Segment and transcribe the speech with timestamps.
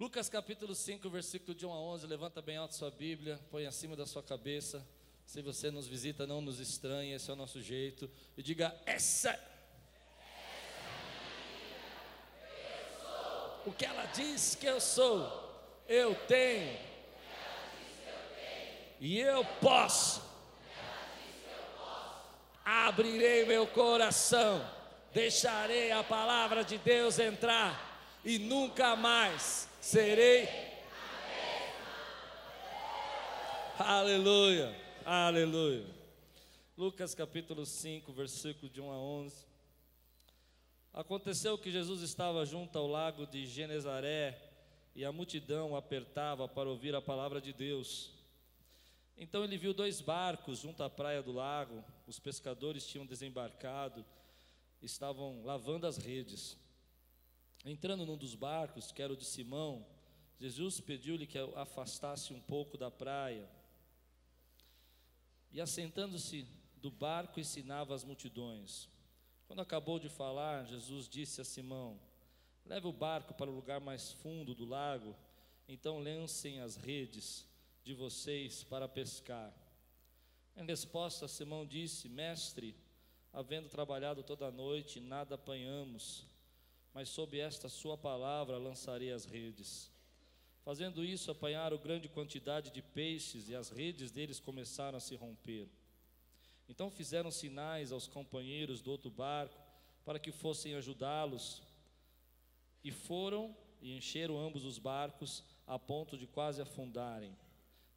[0.00, 2.06] Lucas capítulo 5, versículo de 1 a 11.
[2.06, 4.86] Levanta bem alto sua Bíblia, põe acima da sua cabeça.
[5.26, 8.08] Se você nos visita, não nos estranhe, esse é o nosso jeito.
[8.36, 9.36] E diga: Essa.
[13.66, 15.28] O que ela diz que eu sou,
[15.88, 16.78] eu tenho.
[19.00, 20.22] E eu posso.
[22.64, 24.64] Abrirei meu coração,
[25.12, 30.46] deixarei a palavra de Deus entrar e nunca mais serei.
[33.78, 35.86] Aleluia, aleluia.
[36.76, 39.46] Lucas capítulo 5, versículo de 1 a 11.
[40.92, 44.38] Aconteceu que Jesus estava junto ao lago de Genezaré
[44.94, 48.12] e a multidão apertava para ouvir a palavra de Deus.
[49.16, 54.04] Então ele viu dois barcos junto à praia do lago, os pescadores tinham desembarcado,
[54.82, 56.58] estavam lavando as redes.
[57.64, 59.84] Entrando num dos barcos, que era o de Simão,
[60.38, 63.48] Jesus pediu-lhe que afastasse um pouco da praia.
[65.50, 68.88] E assentando-se do barco, ensinava as multidões.
[69.46, 71.98] Quando acabou de falar, Jesus disse a Simão:
[72.64, 75.16] Leve o barco para o lugar mais fundo do lago,
[75.66, 77.46] então lancem as redes
[77.82, 79.52] de vocês para pescar.
[80.54, 82.76] Em resposta, Simão disse: Mestre,
[83.32, 86.26] havendo trabalhado toda a noite, nada apanhamos,
[86.94, 89.90] mas sob esta sua palavra lançarei as redes.
[90.64, 95.68] Fazendo isso, apanharam grande quantidade de peixes e as redes deles começaram a se romper.
[96.68, 99.58] Então fizeram sinais aos companheiros do outro barco
[100.04, 101.62] para que fossem ajudá-los.
[102.84, 107.36] E foram e encheram ambos os barcos a ponto de quase afundarem.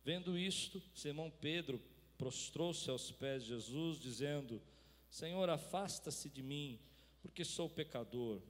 [0.03, 1.81] Vendo isto, Simão Pedro
[2.17, 4.61] prostrou-se aos pés de Jesus, dizendo:
[5.09, 6.79] Senhor, afasta-se de mim,
[7.21, 8.41] porque sou pecador.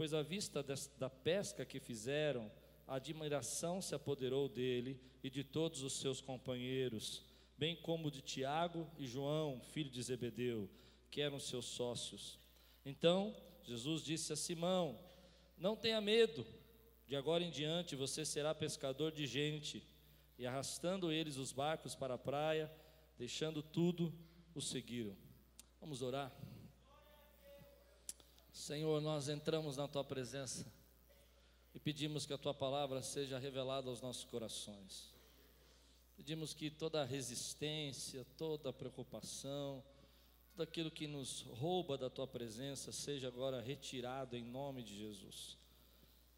[0.00, 0.64] Pois à vista
[0.98, 2.50] da pesca que fizeram,
[2.88, 7.22] a admiração se apoderou dele e de todos os seus companheiros,
[7.58, 10.70] bem como de Tiago e João, filho de Zebedeu,
[11.10, 12.38] que eram seus sócios.
[12.82, 14.98] Então Jesus disse a Simão:
[15.58, 16.46] Não tenha medo,
[17.06, 19.86] de agora em diante você será pescador de gente
[20.38, 22.72] e arrastando eles os barcos para a praia,
[23.18, 24.14] deixando tudo,
[24.54, 25.14] o seguiram.
[25.78, 26.34] Vamos orar.
[28.60, 30.70] Senhor, nós entramos na tua presença
[31.74, 35.14] e pedimos que a tua palavra seja revelada aos nossos corações.
[36.14, 39.82] Pedimos que toda resistência, toda preocupação,
[40.50, 45.56] tudo aquilo que nos rouba da tua presença seja agora retirado em nome de Jesus.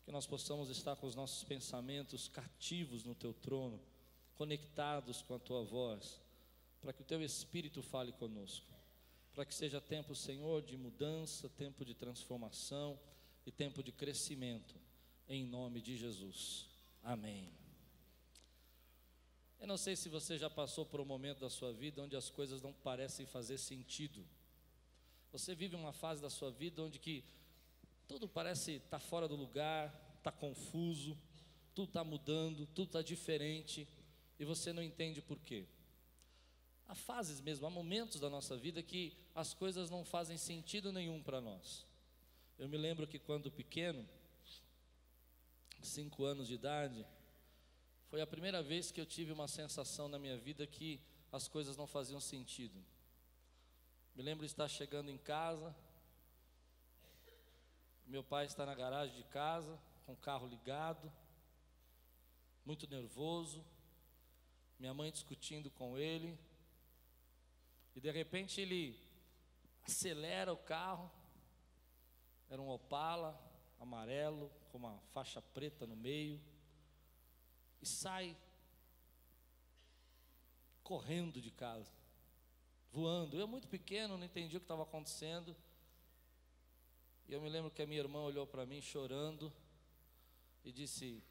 [0.04, 3.80] Que nós possamos estar com os nossos pensamentos cativos no teu trono
[4.36, 6.20] conectados com a tua voz,
[6.80, 8.72] para que o teu Espírito fale conosco,
[9.34, 12.98] para que seja tempo, Senhor, de mudança, tempo de transformação
[13.46, 14.74] e tempo de crescimento,
[15.28, 16.68] em nome de Jesus.
[17.02, 17.52] Amém.
[19.58, 22.28] Eu não sei se você já passou por um momento da sua vida onde as
[22.28, 24.26] coisas não parecem fazer sentido.
[25.30, 27.24] Você vive uma fase da sua vida onde que
[28.08, 31.16] tudo parece estar tá fora do lugar, está confuso,
[31.74, 33.88] tudo está mudando, tudo está diferente
[34.38, 35.64] e você não entende por quê.
[36.92, 41.22] Há fases mesmo, há momentos da nossa vida que as coisas não fazem sentido nenhum
[41.22, 41.86] para nós.
[42.58, 44.06] Eu me lembro que quando pequeno,
[45.80, 47.06] cinco anos de idade,
[48.10, 51.00] foi a primeira vez que eu tive uma sensação na minha vida que
[51.32, 52.78] as coisas não faziam sentido.
[54.14, 55.74] Me lembro de estar chegando em casa,
[58.06, 61.10] meu pai está na garagem de casa, com o carro ligado,
[62.66, 63.64] muito nervoso,
[64.78, 66.38] minha mãe discutindo com ele,
[67.94, 68.98] e de repente ele
[69.82, 71.10] acelera o carro,
[72.48, 73.38] era um Opala
[73.78, 76.40] amarelo, com uma faixa preta no meio,
[77.80, 78.36] e sai
[80.82, 81.92] correndo de casa,
[82.90, 83.36] voando.
[83.36, 85.56] Eu, muito pequeno, não entendi o que estava acontecendo.
[87.26, 89.52] E eu me lembro que a minha irmã olhou para mim chorando
[90.64, 91.22] e disse: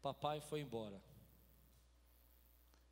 [0.00, 1.00] Papai foi embora.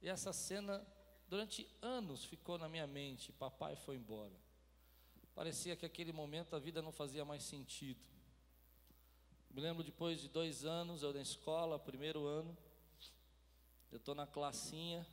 [0.01, 0.87] E essa cena,
[1.31, 3.33] durante anos, ficou na minha mente.
[3.33, 4.35] Papai foi embora.
[5.33, 8.01] Parecia que aquele momento a vida não fazia mais sentido.
[9.49, 12.57] Me lembro depois de dois anos, eu na escola, primeiro ano,
[13.93, 15.07] eu estou na classinha,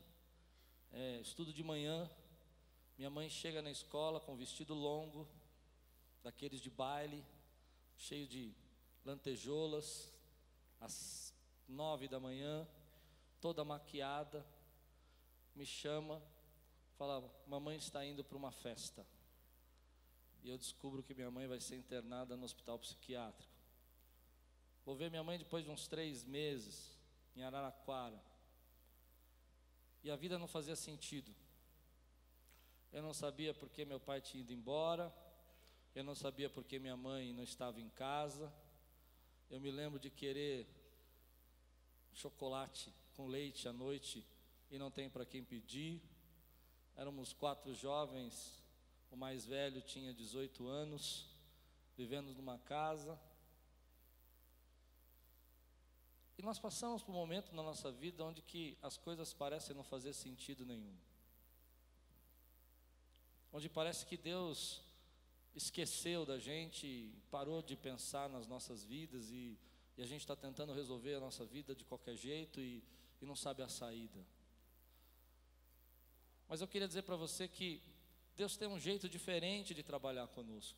[0.91, 2.09] é, estudo de manhã.
[2.97, 5.27] Minha mãe chega na escola com vestido longo,
[6.23, 7.23] daqueles de baile,
[7.95, 8.55] cheio de
[9.05, 10.11] lantejoulas,
[10.79, 11.31] às
[11.67, 12.67] nove da manhã,
[13.39, 14.43] toda maquiada,
[15.57, 16.21] me chama,
[16.98, 19.06] fala: Mamãe está indo para uma festa.
[20.44, 23.51] E eu descubro que minha mãe vai ser internada no hospital psiquiátrico.
[24.86, 26.98] Vou ver minha mãe depois de uns três meses,
[27.36, 28.24] em Araraquara.
[30.04, 31.36] E a vida não fazia sentido.
[32.94, 35.13] Eu não sabia porque meu pai tinha ido embora.
[35.94, 38.53] Eu não sabia porque minha mãe não estava em casa.
[39.50, 40.68] Eu me lembro de querer
[42.13, 44.25] chocolate com leite à noite
[44.69, 46.01] e não tem para quem pedir.
[46.95, 48.61] Éramos quatro jovens,
[49.11, 51.25] o mais velho tinha 18 anos,
[51.95, 53.19] vivendo numa casa.
[56.37, 59.83] E nós passamos por um momento na nossa vida onde que as coisas parecem não
[59.83, 60.95] fazer sentido nenhum.
[63.51, 64.81] Onde parece que Deus
[65.55, 69.57] esqueceu da gente, parou de pensar nas nossas vidas e,
[69.97, 72.83] e a gente está tentando resolver a nossa vida de qualquer jeito e,
[73.19, 74.23] e não sabe a saída.
[76.47, 77.81] Mas eu queria dizer para você que
[78.35, 80.77] Deus tem um jeito diferente de trabalhar conosco.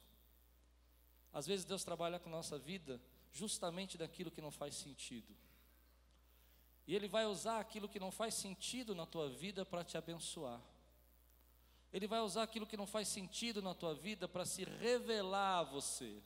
[1.31, 2.99] Às vezes Deus trabalha com nossa vida
[3.31, 5.35] justamente daquilo que não faz sentido.
[6.87, 10.61] E Ele vai usar aquilo que não faz sentido na tua vida para te abençoar.
[11.91, 15.63] Ele vai usar aquilo que não faz sentido na tua vida para se revelar a
[15.63, 16.21] você.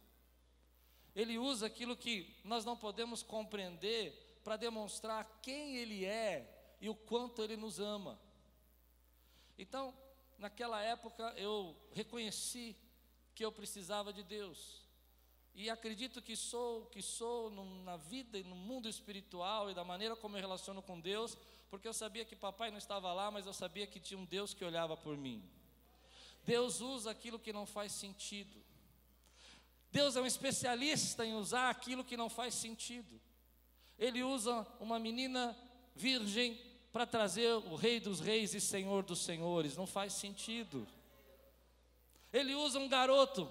[1.16, 6.96] Ele usa aquilo que nós não podemos compreender para demonstrar quem Ele é e o
[6.96, 8.20] quanto Ele nos ama.
[9.58, 9.94] Então,
[10.38, 12.76] naquela época eu reconheci
[13.36, 14.84] que eu precisava de Deus.
[15.56, 17.50] E acredito que sou que sou
[17.84, 21.38] na vida e no mundo espiritual e da maneira como eu relaciono com Deus,
[21.70, 24.54] porque eu sabia que papai não estava lá, mas eu sabia que tinha um Deus
[24.54, 25.48] que olhava por mim.
[26.44, 28.64] Deus usa aquilo que não faz sentido.
[29.92, 33.22] Deus é um especialista em usar aquilo que não faz sentido.
[33.98, 35.56] Ele usa uma menina
[35.96, 36.60] virgem
[36.94, 39.76] para trazer o Rei dos Reis e Senhor dos Senhores.
[39.76, 40.88] Não faz sentido.
[42.32, 43.50] Ele usa um garoto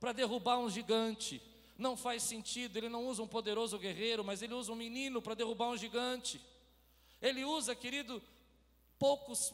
[0.00, 1.42] para derrubar um gigante.
[1.76, 2.78] Não faz sentido.
[2.78, 6.40] Ele não usa um poderoso guerreiro, mas ele usa um menino para derrubar um gigante.
[7.20, 8.22] Ele usa, querido,
[8.98, 9.52] poucos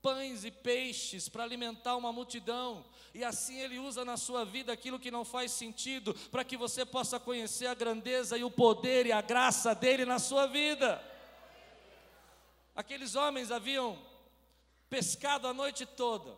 [0.00, 5.00] pães e peixes para alimentar uma multidão, e assim Ele usa na sua vida aquilo
[5.00, 9.10] que não faz sentido, para que você possa conhecer a grandeza e o poder e
[9.10, 11.02] a graça dele na sua vida.
[12.76, 13.98] Aqueles homens haviam
[14.90, 16.36] pescado a noite toda,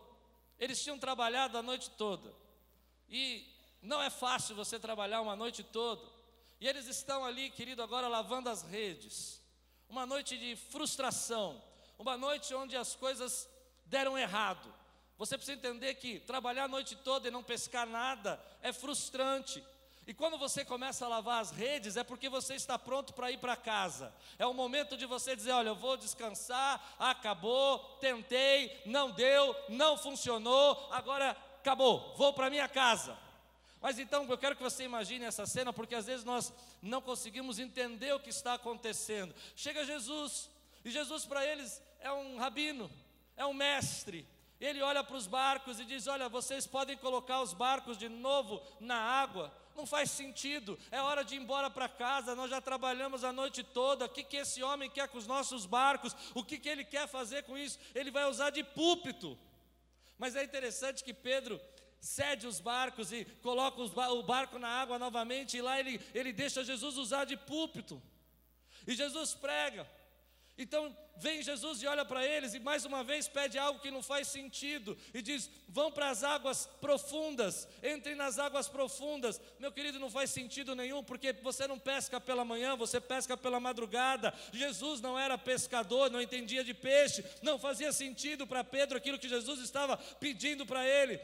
[0.57, 2.33] eles tinham trabalhado a noite toda,
[3.09, 3.45] e
[3.81, 6.01] não é fácil você trabalhar uma noite toda,
[6.59, 9.41] e eles estão ali, querido, agora lavando as redes,
[9.89, 11.61] uma noite de frustração,
[11.97, 13.49] uma noite onde as coisas
[13.85, 14.73] deram errado.
[15.17, 19.61] Você precisa entender que trabalhar a noite toda e não pescar nada é frustrante.
[20.09, 23.37] E quando você começa a lavar as redes, é porque você está pronto para ir
[23.37, 24.11] para casa.
[24.39, 29.95] É o momento de você dizer: olha, eu vou descansar, acabou, tentei, não deu, não
[29.99, 33.15] funcionou, agora acabou, vou para minha casa.
[33.79, 36.51] Mas então eu quero que você imagine essa cena, porque às vezes nós
[36.81, 39.31] não conseguimos entender o que está acontecendo.
[39.55, 40.49] Chega Jesus,
[40.83, 42.89] e Jesus para eles é um rabino,
[43.37, 44.27] é um mestre,
[44.59, 48.61] ele olha para os barcos e diz: Olha, vocês podem colocar os barcos de novo
[48.79, 49.53] na água.
[49.79, 52.35] Não faz sentido, é hora de ir embora para casa.
[52.35, 54.03] Nós já trabalhamos a noite toda.
[54.03, 56.13] O que, que esse homem quer com os nossos barcos?
[56.35, 57.79] O que, que ele quer fazer com isso?
[57.95, 59.39] Ele vai usar de púlpito.
[60.17, 61.61] Mas é interessante que Pedro
[62.01, 66.61] cede os barcos e coloca o barco na água novamente, e lá ele, ele deixa
[66.61, 68.01] Jesus usar de púlpito.
[68.85, 69.89] E Jesus prega.
[70.59, 74.03] Então vem Jesus e olha para eles e mais uma vez pede algo que não
[74.03, 79.39] faz sentido e diz: vão para as águas profundas, entrem nas águas profundas.
[79.57, 83.57] Meu querido, não faz sentido nenhum, porque você não pesca pela manhã, você pesca pela
[83.57, 84.33] madrugada.
[84.51, 89.29] Jesus não era pescador, não entendia de peixe, não fazia sentido para Pedro aquilo que
[89.29, 91.21] Jesus estava pedindo para ele.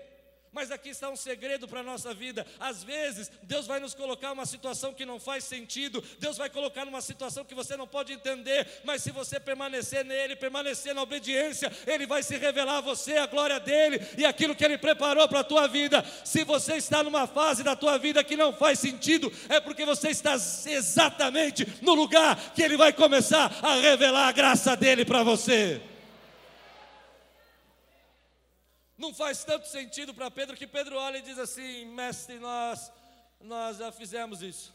[0.55, 2.47] Mas aqui está um segredo para a nossa vida.
[2.57, 6.85] Às vezes, Deus vai nos colocar uma situação que não faz sentido, Deus vai colocar
[6.85, 11.69] numa situação que você não pode entender, mas se você permanecer nele, permanecer na obediência,
[11.85, 15.41] Ele vai se revelar a você, a glória dele e aquilo que Ele preparou para
[15.41, 16.01] a tua vida.
[16.24, 20.07] Se você está numa fase da tua vida que não faz sentido, é porque você
[20.07, 25.81] está exatamente no lugar que Ele vai começar a revelar a graça dele para você.
[28.97, 32.91] Não faz tanto sentido para Pedro que Pedro olha e diz assim: Mestre, nós,
[33.41, 34.73] nós já fizemos isso.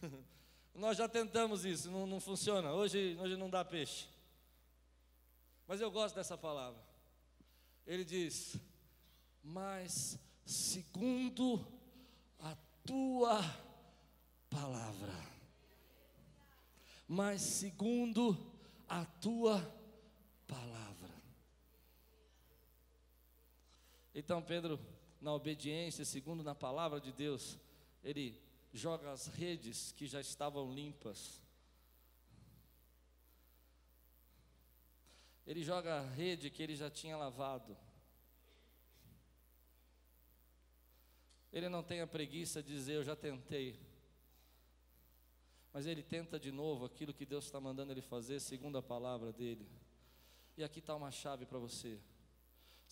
[0.74, 2.72] nós já tentamos isso, não, não funciona.
[2.72, 4.06] Hoje, hoje não dá peixe.
[5.66, 6.80] Mas eu gosto dessa palavra.
[7.86, 8.56] Ele diz:
[9.42, 11.66] Mas segundo
[12.38, 12.56] a
[12.86, 13.42] tua
[14.48, 15.32] palavra.
[17.08, 18.38] Mas segundo
[18.88, 19.60] a tua
[20.46, 20.91] palavra.
[24.14, 24.78] Então Pedro,
[25.20, 27.58] na obediência, segundo na palavra de Deus,
[28.02, 28.40] ele
[28.72, 31.40] joga as redes que já estavam limpas.
[35.46, 37.76] Ele joga a rede que ele já tinha lavado.
[41.52, 43.78] Ele não tem a preguiça de dizer, eu já tentei.
[45.72, 49.32] Mas ele tenta de novo aquilo que Deus está mandando ele fazer, segundo a palavra
[49.32, 49.68] dele.
[50.56, 51.98] E aqui está uma chave para você.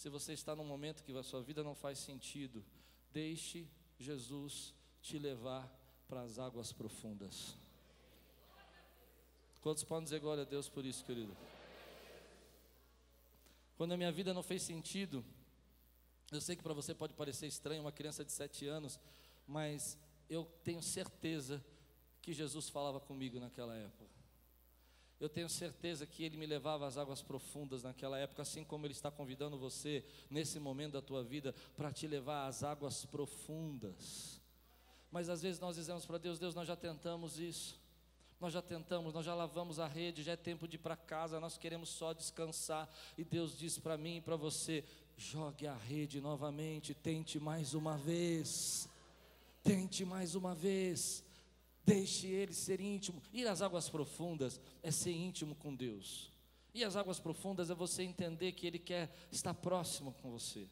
[0.01, 2.65] Se você está num momento que a sua vida não faz sentido,
[3.13, 5.71] deixe Jesus te levar
[6.09, 7.55] para as águas profundas.
[9.61, 11.37] Quantos podem dizer glória a Deus por isso, querido?
[13.77, 15.23] Quando a minha vida não fez sentido,
[16.33, 18.99] eu sei que para você pode parecer estranho uma criança de sete anos,
[19.47, 19.99] mas
[20.31, 21.63] eu tenho certeza
[22.23, 24.20] que Jesus falava comigo naquela época.
[25.21, 28.95] Eu tenho certeza que Ele me levava às águas profundas naquela época, assim como Ele
[28.95, 34.41] está convidando você nesse momento da tua vida para te levar às águas profundas.
[35.13, 37.79] Mas às vezes nós dizemos para Deus: Deus, nós já tentamos isso,
[38.41, 41.39] nós já tentamos, nós já lavamos a rede, já é tempo de ir para casa,
[41.39, 42.89] nós queremos só descansar.
[43.19, 44.83] E Deus diz para mim e para você:
[45.19, 48.89] Jogue a rede novamente, tente mais uma vez.
[49.63, 51.23] Tente mais uma vez.
[51.93, 53.23] Deixe ele ser íntimo.
[53.33, 56.31] Ir às águas profundas é ser íntimo com Deus.
[56.73, 60.69] E as águas profundas é você entender que Ele quer estar próximo com você.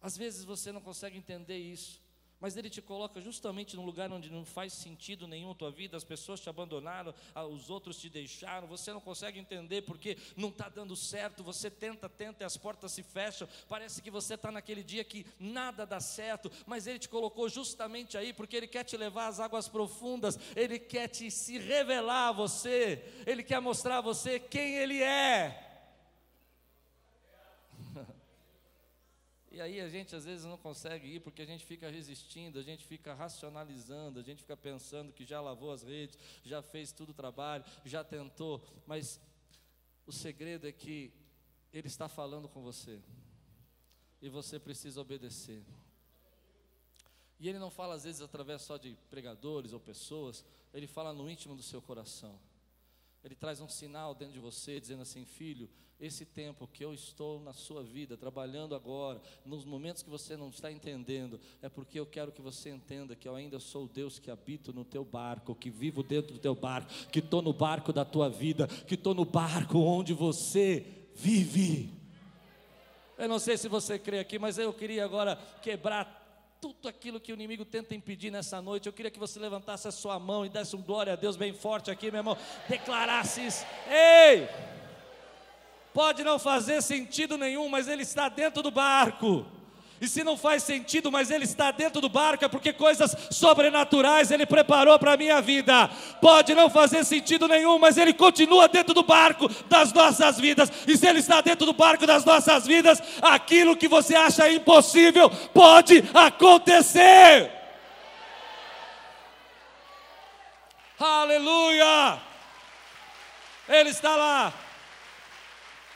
[0.00, 2.02] Às vezes você não consegue entender isso
[2.42, 5.96] mas Ele te coloca justamente num lugar onde não faz sentido nenhum a tua vida,
[5.96, 7.14] as pessoas te abandonaram,
[7.52, 12.08] os outros te deixaram, você não consegue entender porque não está dando certo, você tenta,
[12.08, 16.00] tenta e as portas se fecham, parece que você está naquele dia que nada dá
[16.00, 20.36] certo, mas Ele te colocou justamente aí porque Ele quer te levar às águas profundas,
[20.56, 25.61] Ele quer te se revelar a você, Ele quer mostrar a você quem Ele é.
[29.54, 32.62] E aí a gente às vezes não consegue ir porque a gente fica resistindo, a
[32.62, 37.10] gente fica racionalizando, a gente fica pensando que já lavou as redes, já fez tudo
[37.10, 39.20] o trabalho, já tentou, mas
[40.06, 41.12] o segredo é que
[41.70, 42.98] Ele está falando com você
[44.22, 45.62] e você precisa obedecer.
[47.38, 50.42] E Ele não fala às vezes através só de pregadores ou pessoas,
[50.72, 52.40] Ele fala no íntimo do seu coração.
[53.24, 55.68] Ele traz um sinal dentro de você, dizendo assim: Filho,
[56.00, 60.48] esse tempo que eu estou na sua vida, trabalhando agora, nos momentos que você não
[60.48, 64.18] está entendendo, é porque eu quero que você entenda que eu ainda sou o Deus
[64.18, 67.92] que habito no teu barco, que vivo dentro do teu barco, que estou no barco
[67.92, 71.90] da tua vida, que estou no barco onde você vive.
[73.16, 76.21] Eu não sei se você crê aqui, mas eu queria agora quebrar
[76.62, 78.86] tudo aquilo que o inimigo tenta impedir nessa noite.
[78.86, 81.52] Eu queria que você levantasse a sua mão e desse um glória a Deus bem
[81.52, 82.38] forte aqui, meu irmão.
[82.68, 83.66] Declarasse isso.
[83.88, 84.48] Ei!
[85.92, 89.44] Pode não fazer sentido nenhum, mas ele está dentro do barco.
[90.02, 94.32] E se não faz sentido, mas ele está dentro do barco, é porque coisas sobrenaturais
[94.32, 95.88] ele preparou para a minha vida.
[96.20, 100.72] Pode não fazer sentido nenhum, mas ele continua dentro do barco das nossas vidas.
[100.88, 105.30] E se ele está dentro do barco das nossas vidas, aquilo que você acha impossível
[105.54, 107.48] pode acontecer.
[110.98, 112.20] Aleluia!
[113.68, 114.52] Ele está lá.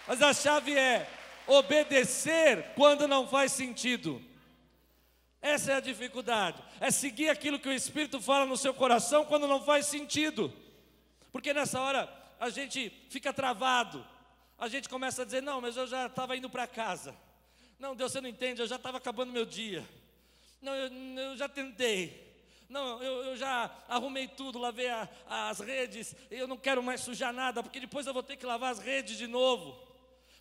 [0.07, 1.09] Mas a chave é
[1.47, 4.23] obedecer quando não faz sentido.
[5.41, 6.63] Essa é a dificuldade.
[6.81, 10.53] É seguir aquilo que o Espírito fala no seu coração quando não faz sentido.
[11.31, 14.05] Porque nessa hora a gente fica travado.
[14.59, 17.15] A gente começa a dizer: Não, mas eu já estava indo para casa.
[17.79, 19.87] Não, Deus, você não entende, eu já estava acabando meu dia.
[20.61, 22.27] Não, eu, eu já tentei.
[22.69, 27.33] Não, eu, eu, já arrumei tudo, lavei a, as redes, eu não quero mais sujar
[27.33, 29.86] nada, porque depois eu vou ter que lavar as redes de novo.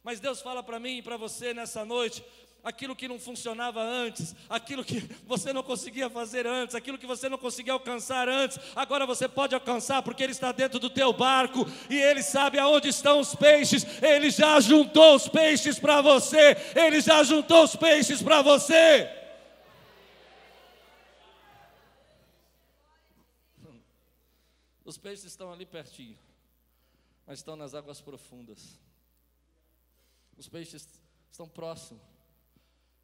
[0.05, 2.23] Mas Deus fala para mim e para você nessa noite,
[2.63, 7.27] aquilo que não funcionava antes, aquilo que você não conseguia fazer antes, aquilo que você
[7.27, 11.65] não conseguia alcançar antes, agora você pode alcançar porque ele está dentro do teu barco
[11.89, 13.83] e ele sabe aonde estão os peixes.
[13.99, 16.55] Ele já juntou os peixes para você.
[16.75, 19.09] Ele já juntou os peixes para você.
[24.85, 26.15] Os peixes estão ali pertinho,
[27.25, 28.79] mas estão nas águas profundas.
[30.37, 30.87] Os peixes
[31.31, 32.01] estão próximos.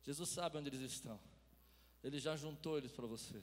[0.04, 1.20] Jesus sabe onde eles estão.
[2.04, 3.42] Ele já juntou eles para você.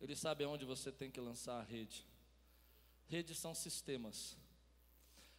[0.00, 2.06] Ele sabe aonde você tem que lançar a rede.
[3.06, 4.36] Redes são sistemas.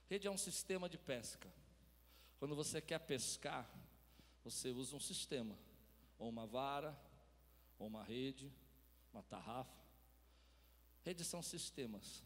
[0.09, 1.51] Rede é um sistema de pesca.
[2.39, 3.69] Quando você quer pescar,
[4.43, 5.57] você usa um sistema,
[6.19, 6.95] ou uma vara,
[7.79, 8.51] ou uma rede,
[9.11, 9.83] uma tarrafa.
[11.03, 12.23] Redes são sistemas.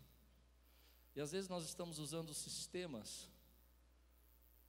[1.15, 3.29] E às vezes nós estamos usando sistemas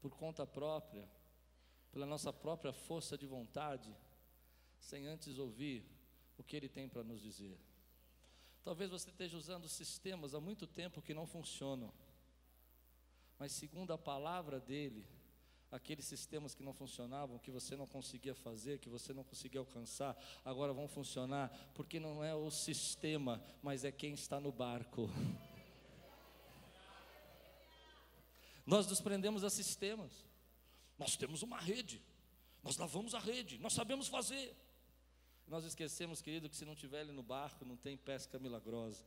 [0.01, 1.09] por conta própria,
[1.93, 3.95] pela nossa própria força de vontade,
[4.79, 5.85] sem antes ouvir
[6.39, 7.59] o que Ele tem para nos dizer.
[8.63, 11.93] Talvez você esteja usando sistemas há muito tempo que não funcionam.
[13.39, 15.07] Mas segundo a palavra dele,
[15.71, 20.17] aqueles sistemas que não funcionavam, que você não conseguia fazer, que você não conseguia alcançar,
[20.45, 25.09] agora vão funcionar, porque não é o sistema, mas é quem está no barco.
[28.71, 30.13] Nós nos prendemos a sistemas.
[30.97, 32.01] Nós temos uma rede.
[32.63, 34.55] Nós lavamos a rede, nós sabemos fazer.
[35.49, 39.05] Nós esquecemos, querido, que se não tiver ele no barco, não tem pesca milagrosa,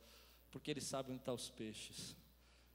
[0.50, 2.14] porque ele sabe onde estão os peixes.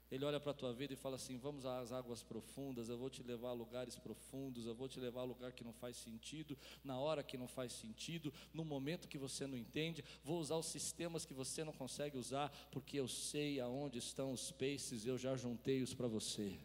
[0.09, 3.11] Ele olha para a tua vida e fala assim: Vamos às águas profundas, eu vou
[3.11, 6.57] te levar a lugares profundos, eu vou te levar a lugar que não faz sentido,
[6.83, 10.03] na hora que não faz sentido, no momento que você não entende.
[10.23, 14.51] Vou usar os sistemas que você não consegue usar, porque eu sei aonde estão os
[14.51, 16.59] peixes, eu já juntei-os para você.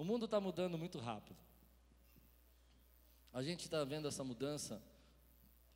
[0.00, 1.36] O mundo está mudando muito rápido.
[3.34, 4.82] A gente está vendo essa mudança.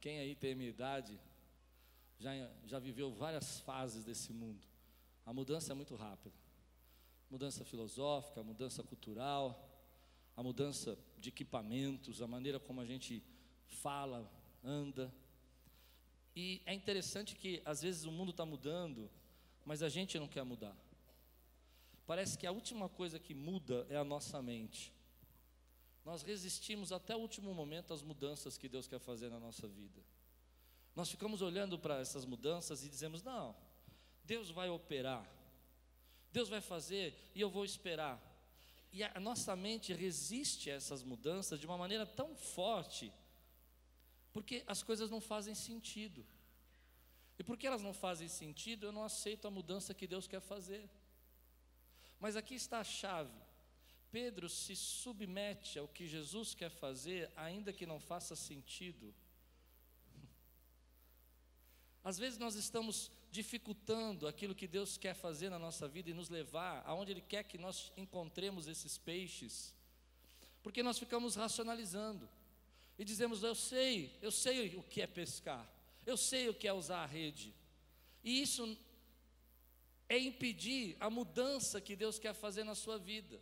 [0.00, 1.20] Quem aí tem minha idade
[2.18, 2.30] já,
[2.64, 4.66] já viveu várias fases desse mundo.
[5.26, 6.34] A mudança é muito rápida.
[7.28, 9.62] Mudança filosófica, mudança cultural,
[10.34, 13.22] a mudança de equipamentos, a maneira como a gente
[13.66, 14.26] fala,
[14.64, 15.12] anda.
[16.34, 19.10] E é interessante que às vezes o mundo está mudando,
[19.66, 20.74] mas a gente não quer mudar.
[22.06, 24.92] Parece que a última coisa que muda é a nossa mente.
[26.04, 30.02] Nós resistimos até o último momento às mudanças que Deus quer fazer na nossa vida.
[30.94, 33.56] Nós ficamos olhando para essas mudanças e dizemos: não,
[34.22, 35.26] Deus vai operar,
[36.30, 38.22] Deus vai fazer e eu vou esperar.
[38.92, 43.12] E a nossa mente resiste a essas mudanças de uma maneira tão forte,
[44.32, 46.24] porque as coisas não fazem sentido.
[47.36, 50.88] E porque elas não fazem sentido, eu não aceito a mudança que Deus quer fazer.
[52.24, 53.38] Mas aqui está a chave.
[54.10, 59.14] Pedro se submete ao que Jesus quer fazer, ainda que não faça sentido.
[62.02, 66.30] Às vezes nós estamos dificultando aquilo que Deus quer fazer na nossa vida e nos
[66.30, 69.74] levar aonde Ele quer que nós encontremos esses peixes,
[70.62, 72.26] porque nós ficamos racionalizando
[72.98, 75.70] e dizemos: Eu sei, eu sei o que é pescar,
[76.06, 77.54] eu sei o que é usar a rede,
[78.22, 78.78] e isso
[80.08, 83.40] é impedir a mudança que Deus quer fazer na sua vida.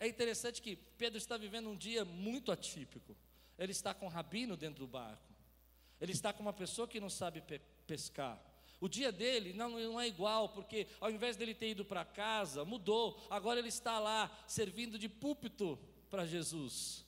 [0.00, 3.16] É interessante que Pedro está vivendo um dia muito atípico.
[3.58, 5.32] Ele está com um rabino dentro do barco.
[6.00, 8.42] Ele está com uma pessoa que não sabe pe pescar.
[8.80, 12.64] O dia dele não, não é igual, porque ao invés dele ter ido para casa,
[12.64, 13.24] mudou.
[13.30, 15.78] Agora ele está lá servindo de púlpito
[16.10, 17.03] para Jesus.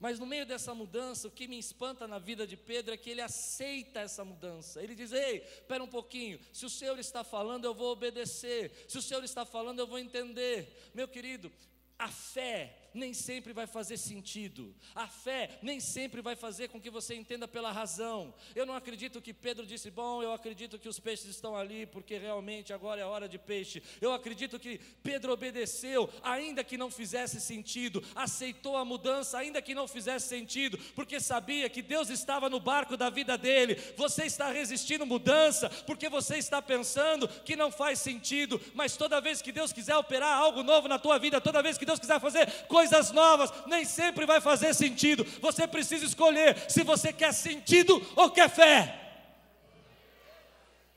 [0.00, 3.10] Mas no meio dessa mudança, o que me espanta na vida de Pedro é que
[3.10, 4.82] ele aceita essa mudança.
[4.82, 8.86] Ele diz: Ei, espera um pouquinho, se o Senhor está falando, eu vou obedecer.
[8.88, 10.90] Se o Senhor está falando, eu vou entender.
[10.94, 11.50] Meu querido,
[11.98, 14.74] a fé nem sempre vai fazer sentido.
[14.94, 18.34] A fé nem sempre vai fazer com que você entenda pela razão.
[18.54, 22.18] Eu não acredito que Pedro disse: Bom, eu acredito que os peixes estão ali, porque
[22.18, 23.82] realmente agora é hora de peixe.
[24.00, 29.74] Eu acredito que Pedro obedeceu, ainda que não fizesse sentido, aceitou a mudança, ainda que
[29.74, 33.74] não fizesse sentido, porque sabia que Deus estava no barco da vida dele.
[33.96, 39.42] Você está resistindo mudança, porque você está pensando que não faz sentido, mas toda vez
[39.42, 42.46] que Deus quiser operar algo novo na tua vida, toda vez que Deus quiser fazer
[42.78, 45.24] coisas novas, nem sempre vai fazer sentido.
[45.40, 48.78] Você precisa escolher se você quer sentido ou quer fé.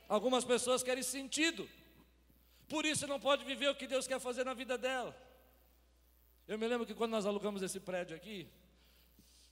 [0.08, 1.68] Algumas pessoas querem sentido,
[2.70, 5.16] por isso não pode viver o que Deus quer fazer na vida dela.
[6.48, 8.48] Eu me lembro que quando nós alugamos esse prédio aqui,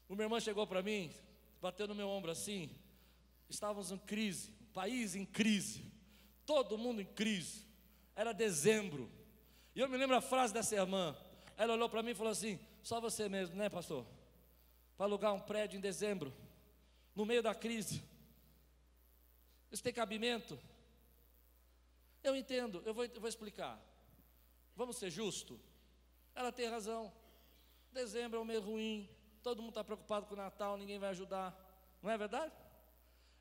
[0.08, 1.12] o meu irmão chegou para mim,
[1.60, 2.70] bateu no meu ombro assim.
[3.50, 5.84] Estávamos em crise, país em crise,
[6.46, 7.65] todo mundo em crise.
[8.15, 9.10] Era dezembro.
[9.74, 11.15] E eu me lembro a frase dessa irmã:
[11.60, 14.06] ela olhou para mim e falou assim: Só você mesmo, né, pastor?
[14.95, 16.34] Para alugar um prédio em dezembro,
[17.13, 18.02] no meio da crise.
[19.69, 20.58] Isso tem cabimento?
[22.24, 23.78] Eu entendo, eu vou, eu vou explicar.
[24.74, 25.60] Vamos ser justo?
[26.34, 27.12] Ela tem razão.
[27.91, 29.10] Dezembro é um mês ruim,
[29.43, 31.54] todo mundo está preocupado com o Natal, ninguém vai ajudar.
[32.02, 32.54] Não é verdade?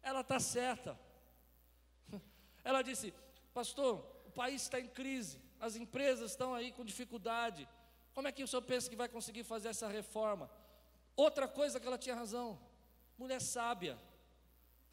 [0.02, 0.98] Ela está certa.
[2.64, 3.14] Ela disse,
[3.54, 7.68] pastor, o país está em crise, as empresas estão aí com dificuldade,
[8.18, 10.50] como é que o senhor pensa que vai conseguir fazer essa reforma?
[11.14, 12.58] Outra coisa que ela tinha razão,
[13.16, 13.96] mulher sábia.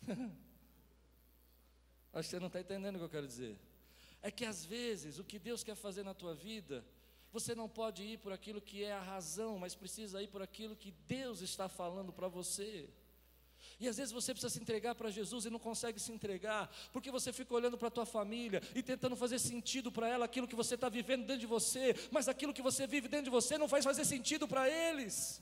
[2.13, 3.59] Acho que você não está entendendo o que eu quero dizer.
[4.21, 6.85] É que às vezes o que Deus quer fazer na tua vida,
[7.31, 10.75] você não pode ir por aquilo que é a razão, mas precisa ir por aquilo
[10.75, 12.87] que Deus está falando para você.
[13.79, 17.11] E às vezes você precisa se entregar para Jesus e não consegue se entregar, porque
[17.11, 20.55] você fica olhando para a tua família e tentando fazer sentido para ela aquilo que
[20.55, 23.67] você está vivendo dentro de você, mas aquilo que você vive dentro de você não
[23.67, 25.41] faz fazer sentido para eles.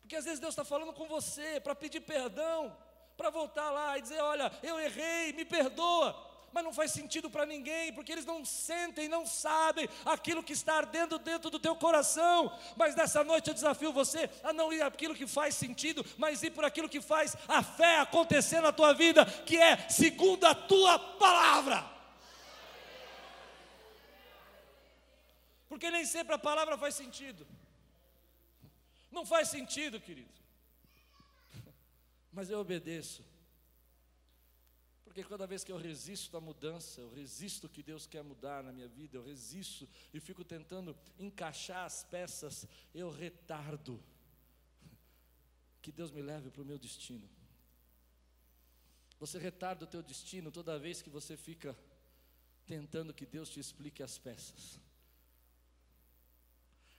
[0.00, 2.76] Porque às vezes Deus está falando com você para pedir perdão,
[3.16, 7.46] para voltar lá e dizer: Olha, eu errei, me perdoa mas não faz sentido para
[7.46, 12.56] ninguém, porque eles não sentem, não sabem aquilo que está ardendo dentro do teu coração.
[12.76, 16.50] Mas nessa noite eu desafio você a não ir aquilo que faz sentido, mas ir
[16.50, 20.98] por aquilo que faz a fé acontecer na tua vida, que é segundo a tua
[20.98, 21.90] palavra.
[25.68, 27.46] Porque nem sempre a palavra faz sentido.
[29.10, 30.30] Não faz sentido, querido.
[32.30, 33.31] Mas eu obedeço.
[35.12, 38.72] Porque toda vez que eu resisto à mudança, eu resisto que Deus quer mudar na
[38.72, 44.02] minha vida, eu resisto e fico tentando encaixar as peças, eu retardo
[45.82, 47.28] que Deus me leve para o meu destino.
[49.20, 51.76] Você retarda o teu destino toda vez que você fica
[52.66, 54.80] tentando que Deus te explique as peças.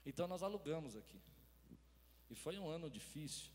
[0.06, 1.20] Então nós alugamos aqui.
[2.30, 3.50] E foi um ano difícil.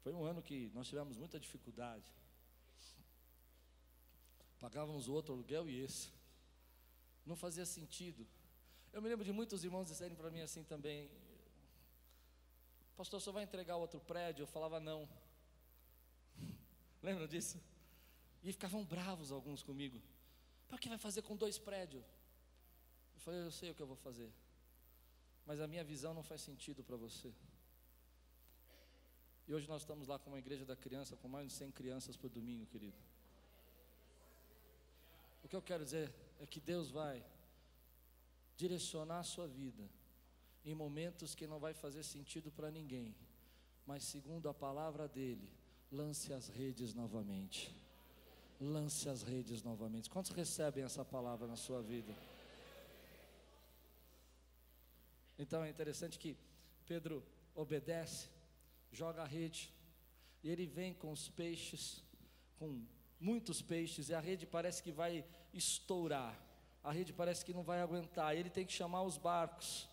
[0.00, 2.10] Foi um ano que nós tivemos muita dificuldade.
[4.62, 6.12] Pagávamos o outro aluguel e esse.
[7.26, 8.24] Não fazia sentido.
[8.92, 11.10] Eu me lembro de muitos irmãos dizerem para mim assim também:
[12.96, 14.44] Pastor, você vai entregar outro prédio?
[14.44, 15.08] Eu falava não.
[17.02, 17.60] Lembram disso?
[18.44, 20.00] E ficavam bravos alguns comigo.
[20.68, 22.04] Para que vai fazer com dois prédios?
[23.14, 24.32] Eu falei, eu sei o que eu vou fazer.
[25.44, 27.34] Mas a minha visão não faz sentido para você.
[29.48, 32.16] E hoje nós estamos lá com uma igreja da criança, com mais de 100 crianças
[32.16, 32.96] por domingo, querido.
[35.42, 37.24] O que eu quero dizer é que Deus vai
[38.56, 39.88] direcionar a sua vida
[40.64, 43.14] em momentos que não vai fazer sentido para ninguém,
[43.84, 45.50] mas segundo a palavra dele,
[45.90, 47.74] lance as redes novamente.
[48.60, 50.08] Lance as redes novamente.
[50.08, 52.14] Quantos recebem essa palavra na sua vida?
[55.36, 56.36] Então é interessante que
[56.86, 57.24] Pedro
[57.54, 58.28] obedece,
[58.92, 59.72] joga a rede,
[60.44, 62.04] e ele vem com os peixes,
[62.56, 62.84] com
[63.22, 66.36] muitos peixes, e a rede parece que vai estourar,
[66.82, 69.88] a rede parece que não vai aguentar, ele tem que chamar os barcos,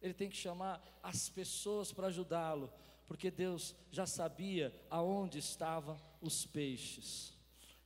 [0.00, 2.72] ele tem que chamar as pessoas para ajudá-lo,
[3.06, 7.34] porque Deus já sabia aonde estavam os peixes.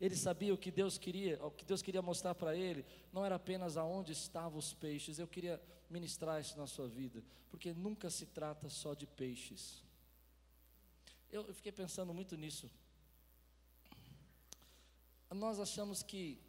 [0.01, 3.35] Ele sabia o que Deus queria, o que Deus queria mostrar para ele, não era
[3.35, 5.19] apenas aonde estavam os peixes.
[5.19, 5.61] Eu queria
[5.91, 9.83] ministrar isso na sua vida, porque nunca se trata só de peixes.
[11.29, 12.71] Eu, eu fiquei pensando muito nisso
[15.35, 16.41] nós achamos que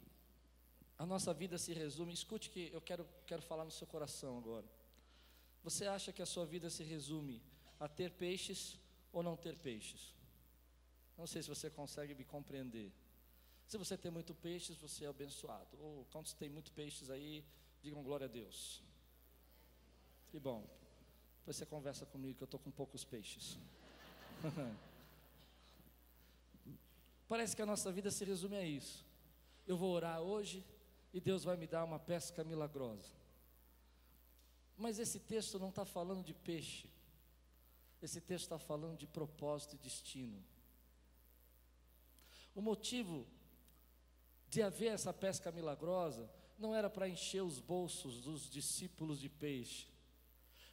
[0.98, 4.66] a nossa vida se resume, escute que eu quero, quero falar no seu coração agora.
[5.62, 7.42] Você acha que a sua vida se resume
[7.78, 8.78] a ter peixes
[9.12, 10.14] ou não ter peixes?
[11.16, 12.92] Não sei se você consegue me compreender.
[13.66, 15.76] Se você tem muito peixes, você é abençoado.
[15.78, 17.44] Ou quantos tem muito peixes aí,
[17.82, 18.82] digam glória a Deus.
[20.28, 20.66] Que bom.
[21.38, 23.58] Depois você conversa comigo que eu estou com poucos peixes.
[27.30, 29.06] Parece que a nossa vida se resume a isso.
[29.64, 30.66] Eu vou orar hoje
[31.14, 33.14] e Deus vai me dar uma pesca milagrosa.
[34.76, 36.90] Mas esse texto não está falando de peixe.
[38.02, 40.44] Esse texto está falando de propósito e destino.
[42.52, 43.24] O motivo
[44.48, 49.86] de haver essa pesca milagrosa não era para encher os bolsos dos discípulos de peixe.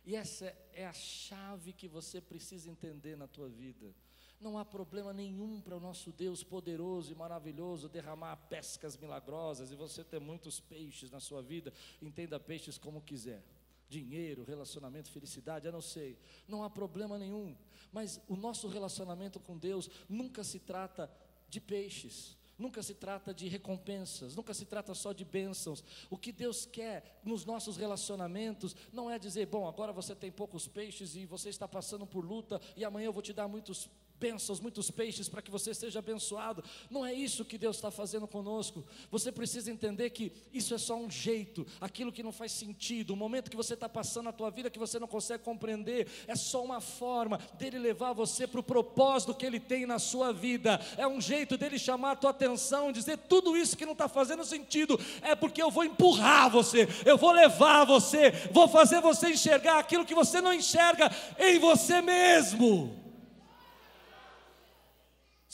[0.04, 3.94] E essa é a chave que você precisa entender na tua vida.
[4.40, 9.76] Não há problema nenhum para o nosso Deus poderoso e maravilhoso derramar pescas milagrosas e
[9.76, 11.74] você ter muitos peixes na sua vida.
[12.02, 13.44] Entenda peixes como quiser.
[13.90, 16.20] Dinheiro, relacionamento, felicidade, eu não sei.
[16.48, 17.56] Não há problema nenhum.
[17.92, 21.12] Mas o nosso relacionamento com Deus nunca se trata
[21.50, 22.38] de peixes.
[22.58, 25.84] Nunca se trata de recompensas, nunca se trata só de bênçãos.
[26.10, 30.68] O que Deus quer nos nossos relacionamentos não é dizer, bom, agora você tem poucos
[30.68, 33.88] peixes e você está passando por luta e amanhã eu vou te dar muitos
[34.20, 36.64] bênçãos, muitos peixes para que você seja abençoado.
[36.90, 38.86] Não é isso que Deus está fazendo conosco.
[39.12, 43.16] Você precisa entender que isso é só um jeito, aquilo que não faz sentido, o
[43.16, 46.64] momento que você está passando na tua vida que você não consegue compreender, é só
[46.64, 50.80] uma forma dele levar você para o propósito que ele tem na sua vida.
[50.98, 54.44] É um jeito dele chamar a tua atenção, dizer tudo isso que não está fazendo
[54.44, 59.80] sentido, é porque eu vou empurrar você, eu vou levar você, vou fazer você enxergar
[59.80, 63.07] aquilo que você não enxerga em você mesmo.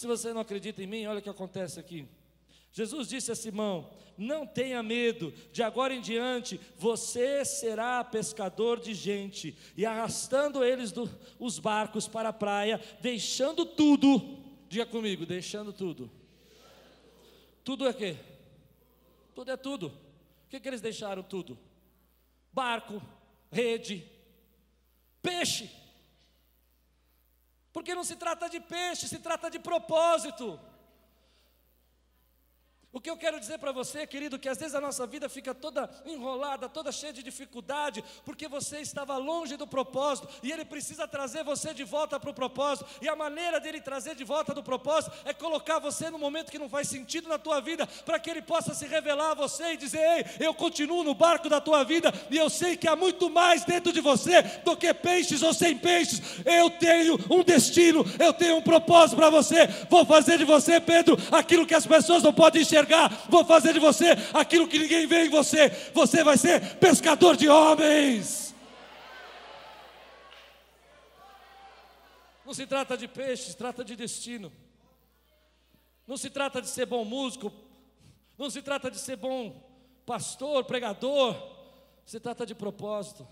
[0.04, 2.06] Se você não acredita em mim, olha o que acontece aqui.
[2.74, 8.94] Jesus disse a Simão: Não tenha medo, de agora em diante você será pescador de
[8.94, 9.56] gente.
[9.78, 16.12] E arrastando eles do, os barcos para a praia, deixando tudo, diga comigo, deixando tudo.
[17.64, 18.18] Tudo é quê?
[19.34, 19.88] Tudo é tudo.
[19.88, 21.58] O que, que eles deixaram tudo?
[22.52, 23.02] Barco,
[23.50, 24.06] rede,
[25.22, 25.72] peixe.
[27.74, 30.60] Porque não se trata de peixe, se trata de propósito.
[32.96, 35.52] O que eu quero dizer para você, querido, que às vezes a nossa vida fica
[35.52, 41.08] toda enrolada, toda cheia de dificuldade, porque você estava longe do propósito e Ele precisa
[41.08, 42.86] trazer você de volta para o propósito.
[43.02, 46.60] E a maneira dele trazer de volta do propósito é colocar você no momento que
[46.60, 49.78] não faz sentido na tua vida, para que Ele possa se revelar a você e
[49.78, 53.28] dizer: Ei, eu continuo no barco da tua vida e eu sei que há muito
[53.28, 56.22] mais dentro de você do que peixes ou sem peixes.
[56.46, 59.66] Eu tenho um destino, eu tenho um propósito para você.
[59.90, 63.74] Vou fazer de você, Pedro, aquilo que as pessoas não podem enxergar enxergar, vou fazer
[63.74, 65.70] de você aquilo que ninguém vê em você.
[65.94, 68.54] Você vai ser pescador de homens.
[72.46, 74.52] Não se trata de peixes, trata de destino.
[76.06, 77.52] Não se trata de ser bom músico,
[78.38, 79.64] não se trata de ser bom
[80.06, 81.34] pastor, pregador,
[82.06, 83.26] se trata de propósito.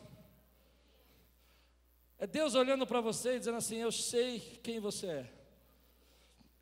[2.18, 5.34] É Deus olhando para você e dizendo assim: Eu sei quem você é.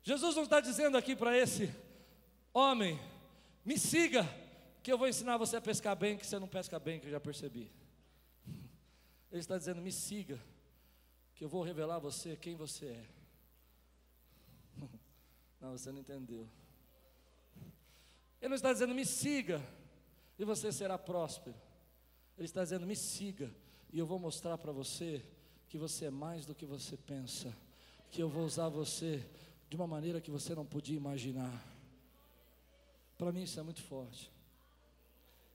[0.02, 1.70] Jesus não está dizendo aqui para esse
[2.52, 2.98] Homem,
[3.64, 4.28] me siga,
[4.82, 7.10] que eu vou ensinar você a pescar bem, que você não pesca bem, que eu
[7.10, 7.70] já percebi.
[9.30, 10.40] Ele está dizendo: me siga,
[11.34, 13.06] que eu vou revelar a você quem você é.
[15.60, 16.48] Não, você não entendeu.
[18.40, 19.62] Ele não está dizendo: me siga,
[20.38, 21.54] e você será próspero.
[22.36, 23.54] Ele está dizendo: me siga,
[23.92, 25.24] e eu vou mostrar para você
[25.68, 27.54] que você é mais do que você pensa,
[28.10, 29.24] que eu vou usar você
[29.68, 31.62] de uma maneira que você não podia imaginar.
[33.20, 34.32] Para mim isso é muito forte.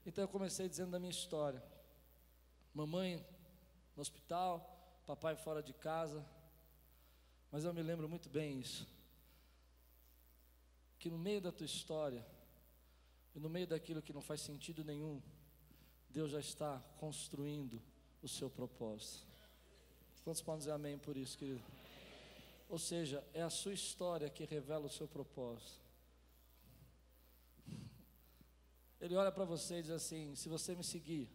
[0.06, 1.64] Então eu comecei dizendo da minha história.
[2.76, 3.26] Mamãe
[3.96, 6.24] no hospital, papai fora de casa.
[7.52, 8.88] Mas eu me lembro muito bem isso.
[11.00, 12.24] Que no meio da tua história,
[13.34, 15.20] e no meio daquilo que não faz sentido nenhum,
[16.08, 17.82] Deus já está construindo
[18.22, 19.26] o seu propósito.
[20.24, 21.64] Quantos podem dizer amém por isso, querido?
[22.70, 25.85] Ou seja, é a sua história que revela o seu propósito.
[29.06, 31.30] Ele olha para você e diz assim: se você me seguir,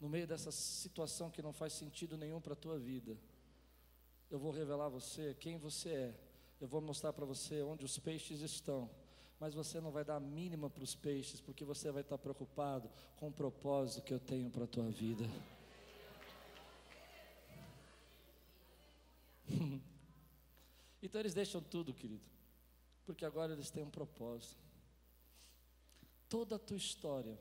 [0.00, 3.18] no meio dessa situação que não faz sentido nenhum para a tua vida,
[4.30, 6.14] eu vou revelar a você quem você é,
[6.58, 8.88] eu vou mostrar para você onde os peixes estão,
[9.38, 12.90] mas você não vai dar a mínima para os peixes, porque você vai estar preocupado
[13.16, 15.26] com o propósito que eu tenho para a tua vida.
[21.02, 22.24] então eles deixam tudo, querido,
[23.04, 24.67] porque agora eles têm um propósito
[26.28, 27.38] toda a tua história,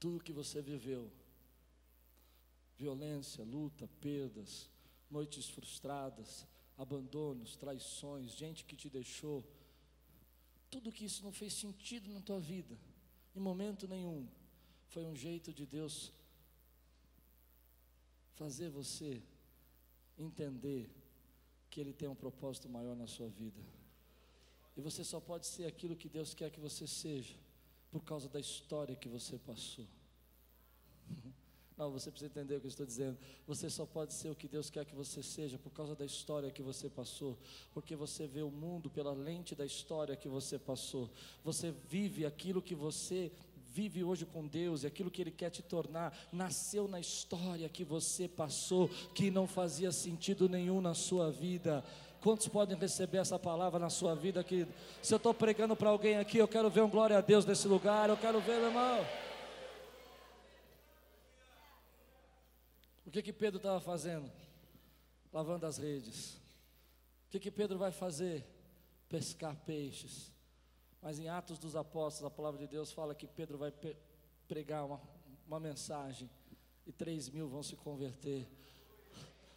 [0.00, 1.10] tudo que você viveu,
[2.76, 4.68] violência, luta, perdas,
[5.10, 9.44] noites frustradas, abandonos, traições, gente que te deixou,
[10.70, 12.78] tudo que isso não fez sentido na tua vida,
[13.36, 14.26] em momento nenhum,
[14.88, 16.12] foi um jeito de Deus
[18.34, 19.22] fazer você
[20.18, 20.90] entender
[21.70, 23.62] que Ele tem um propósito maior na sua vida.
[24.76, 27.34] E você só pode ser aquilo que Deus quer que você seja,
[27.90, 29.86] por causa da história que você passou.
[31.76, 33.18] Não, você precisa entender o que eu estou dizendo.
[33.46, 36.50] Você só pode ser o que Deus quer que você seja por causa da história
[36.50, 37.38] que você passou,
[37.72, 41.10] porque você vê o mundo pela lente da história que você passou.
[41.42, 43.32] Você vive aquilo que você
[43.72, 47.84] vive hoje com Deus e aquilo que Ele quer te tornar, nasceu na história que
[47.84, 51.82] você passou, que não fazia sentido nenhum na sua vida.
[52.22, 54.72] Quantos podem receber essa palavra na sua vida, querido?
[55.02, 57.66] Se eu estou pregando para alguém aqui, eu quero ver um glória a Deus nesse
[57.66, 59.04] lugar, eu quero ver, meu irmão.
[63.04, 64.30] O que que Pedro estava fazendo?
[65.32, 66.34] Lavando as redes.
[67.26, 68.46] O que que Pedro vai fazer?
[69.08, 70.30] Pescar peixes.
[71.02, 73.72] Mas em Atos dos Apóstolos, a palavra de Deus fala que Pedro vai
[74.46, 75.00] pregar uma,
[75.44, 76.30] uma mensagem
[76.86, 78.46] e três mil vão se converter,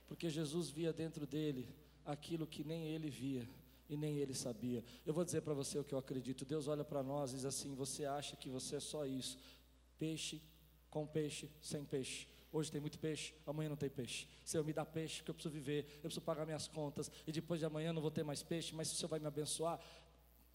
[0.07, 3.47] porque Jesus via dentro dele aquilo que nem ele via
[3.89, 4.83] e nem ele sabia.
[5.05, 6.45] Eu vou dizer para você o que eu acredito.
[6.45, 9.37] Deus olha para nós e diz assim: Você acha que você é só isso?
[9.97, 10.41] Peixe
[10.89, 12.27] com peixe, sem peixe.
[12.51, 14.27] Hoje tem muito peixe, amanhã não tem peixe.
[14.45, 17.59] Senhor, me dá peixe, que eu preciso viver, eu preciso pagar minhas contas, e depois
[17.59, 19.77] de amanhã não vou ter mais peixe, mas o Senhor vai me abençoar.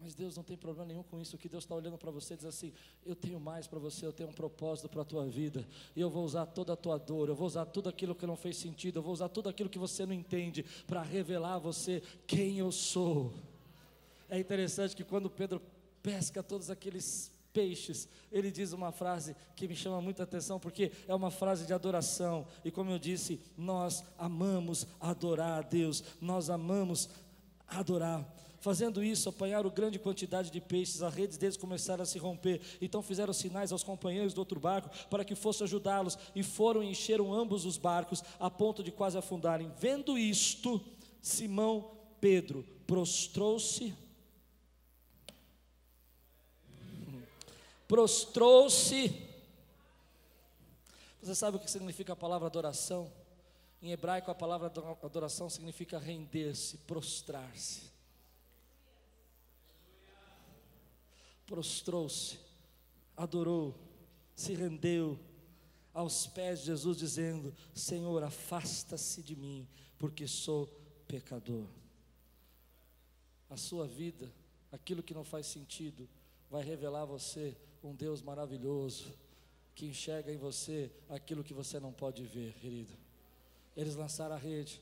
[0.00, 1.36] Mas Deus não tem problema nenhum com isso.
[1.36, 2.72] O que Deus está olhando para você diz assim:
[3.04, 5.68] Eu tenho mais para você, eu tenho um propósito para a tua vida.
[5.94, 8.36] E eu vou usar toda a tua dor, eu vou usar tudo aquilo que não
[8.36, 12.02] fez sentido, eu vou usar tudo aquilo que você não entende para revelar a você
[12.26, 13.34] quem eu sou.
[14.28, 15.60] É interessante que quando Pedro
[16.02, 21.14] pesca todos aqueles peixes, ele diz uma frase que me chama muita atenção, porque é
[21.14, 22.46] uma frase de adoração.
[22.64, 27.10] E como eu disse, nós amamos adorar a Deus, nós amamos
[27.66, 28.26] adorar
[28.60, 32.60] Fazendo isso, apanharam grande quantidade de peixes, as redes deles começaram a se romper.
[32.80, 36.90] Então fizeram sinais aos companheiros do outro barco para que fosse ajudá-los, e foram e
[36.90, 39.72] encheram ambos os barcos, a ponto de quase afundarem.
[39.78, 40.78] Vendo isto,
[41.22, 43.94] Simão Pedro prostrou-se.
[47.88, 49.26] Prostrou-se.
[51.22, 53.10] Você sabe o que significa a palavra adoração?
[53.82, 54.70] Em hebraico, a palavra
[55.02, 57.90] adoração significa render-se, prostrar-se.
[61.50, 62.38] Prostrou-se,
[63.16, 63.74] adorou,
[64.36, 65.18] se rendeu
[65.92, 69.66] aos pés de Jesus, dizendo: Senhor, afasta-se de mim,
[69.98, 70.68] porque sou
[71.08, 71.66] pecador.
[73.50, 74.32] A sua vida,
[74.70, 76.08] aquilo que não faz sentido,
[76.48, 79.12] vai revelar a você um Deus maravilhoso,
[79.74, 82.92] que enxerga em você aquilo que você não pode ver, querido.
[83.76, 84.80] Eles lançaram a rede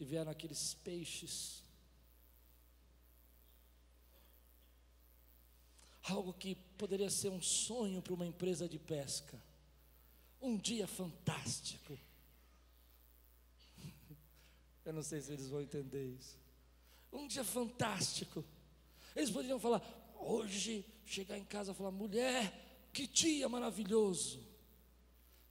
[0.00, 1.62] e vieram aqueles peixes
[6.10, 9.40] algo que poderia ser um sonho para uma empresa de pesca.
[10.40, 11.98] Um dia fantástico.
[14.84, 16.38] Eu não sei se eles vão entender isso.
[17.12, 18.44] Um dia fantástico.
[19.16, 19.82] Eles poderiam falar,
[20.20, 24.46] hoje, chegar em casa e falar, mulher, que dia maravilhoso.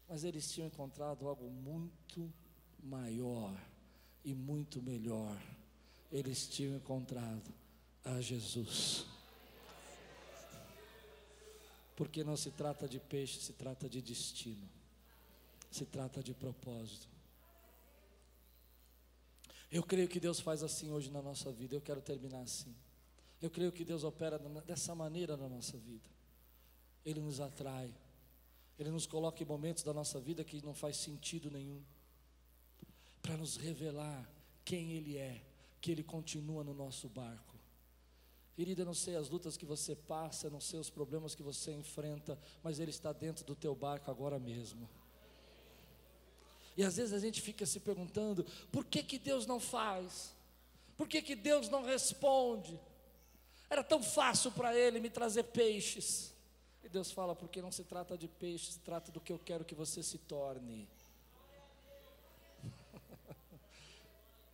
[0.08, 2.32] Mas eles tinham encontrado algo muito
[2.82, 3.54] maior
[4.24, 5.38] e muito melhor.
[6.12, 7.54] Eles tinham encontrado
[8.06, 9.17] a Jesus.
[11.98, 14.70] Porque não se trata de peixe, se trata de destino,
[15.72, 17.08] se trata de propósito.
[19.72, 22.74] Eu creio que Deus faz assim hoje na nossa vida, eu quero terminar assim.
[23.42, 26.08] Eu creio que Deus opera dessa maneira na nossa vida.
[27.04, 27.92] Ele nos atrai,
[28.78, 31.82] Ele nos coloca em momentos da nossa vida que não faz sentido nenhum,
[33.24, 34.30] para nos revelar
[34.64, 35.44] quem Ele é,
[35.82, 37.57] que Ele continua no nosso barco.
[38.58, 42.36] Querida, não sei as lutas que você passa, não sei os problemas que você enfrenta,
[42.63, 44.89] mas Ele está dentro do teu barco agora mesmo.
[46.76, 50.34] E às vezes a gente fica se perguntando: por que, que Deus não faz?
[50.98, 52.80] Por que, que Deus não responde?
[53.70, 56.34] Era tão fácil para Ele me trazer peixes.
[56.84, 59.63] E Deus fala: porque não se trata de peixes, se trata do que eu quero
[59.63, 60.89] que você se torne.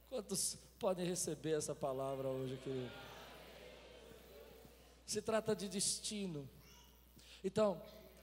[0.09, 3.12] Quantos podem receber essa palavra hoje, querido?
[5.13, 6.49] Se trata de destino.
[7.43, 7.79] Então,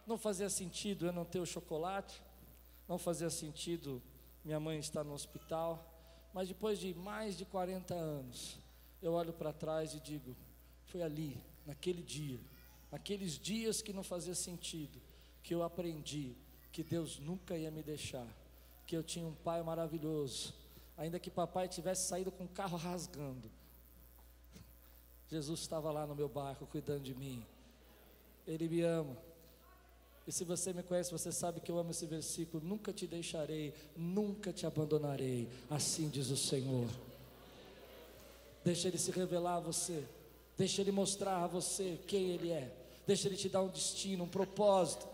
[0.07, 2.21] não fazia sentido eu não ter o chocolate,
[2.89, 4.03] não fazia sentido
[4.45, 5.87] minha mãe estar no hospital,
[6.35, 8.59] mas depois de mais de 40 anos,
[9.01, 10.37] eu olho para trás e digo:
[10.87, 12.41] foi ali, naquele dia,
[12.91, 15.01] naqueles dias que não fazia sentido,
[15.45, 16.35] que eu aprendi
[16.73, 18.27] que Deus nunca ia me deixar,
[18.85, 20.55] que eu tinha um pai maravilhoso,
[20.97, 23.49] ainda que papai tivesse saído com o carro rasgando,
[25.31, 27.45] Jesus estava lá no meu barco cuidando de mim.
[28.47, 29.17] Ele me ama.
[30.27, 33.73] E se você me conhece, você sabe que eu amo esse versículo: nunca te deixarei,
[33.97, 35.49] nunca te abandonarei.
[35.71, 36.89] Assim diz o Senhor.
[38.65, 40.05] Deixa Ele se revelar a você,
[40.59, 42.71] deixa Ele mostrar a você quem Ele é,
[43.07, 45.09] deixa Ele te dar um destino, um propósito,